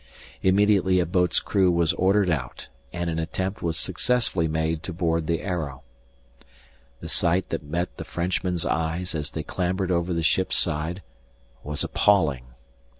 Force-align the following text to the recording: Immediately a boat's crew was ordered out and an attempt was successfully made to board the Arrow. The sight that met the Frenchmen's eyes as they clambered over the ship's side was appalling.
Immediately 0.41 0.99
a 0.99 1.05
boat's 1.05 1.39
crew 1.39 1.69
was 1.69 1.93
ordered 1.93 2.31
out 2.31 2.69
and 2.91 3.07
an 3.07 3.19
attempt 3.19 3.61
was 3.61 3.77
successfully 3.77 4.47
made 4.47 4.81
to 4.81 4.93
board 4.93 5.27
the 5.27 5.41
Arrow. 5.43 5.83
The 7.01 7.07
sight 7.07 7.49
that 7.49 7.61
met 7.61 7.97
the 7.97 8.03
Frenchmen's 8.03 8.65
eyes 8.65 9.13
as 9.13 9.29
they 9.29 9.43
clambered 9.43 9.91
over 9.91 10.11
the 10.11 10.23
ship's 10.23 10.57
side 10.57 11.03
was 11.63 11.83
appalling. 11.83 12.45